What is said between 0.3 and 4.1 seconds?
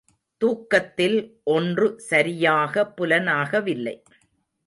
தூக்கத்தில் ஒன்று சரியாக புலனாகவில்லை.